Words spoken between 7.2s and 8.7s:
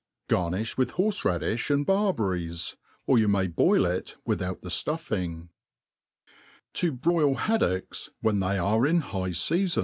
Haddocks^ when they